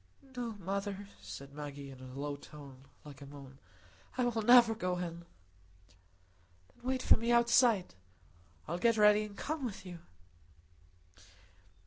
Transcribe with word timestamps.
"No, 0.35 0.53
mother," 0.53 1.09
said 1.21 1.53
Maggie, 1.53 1.91
in 1.91 1.99
a 1.99 2.19
low 2.19 2.35
tone, 2.35 2.85
like 3.05 3.21
a 3.21 3.27
moan. 3.27 3.59
"I 4.17 4.25
will 4.25 4.41
never 4.41 4.73
go 4.73 4.97
in." 4.97 5.25
"Then 6.75 6.81
wait 6.83 7.03
for 7.03 7.17
me 7.17 7.31
outside. 7.31 7.93
I'll 8.67 8.79
get 8.79 8.97
ready 8.97 9.21
and 9.23 9.37
come 9.37 9.63
with 9.63 9.85
you." 9.85 9.99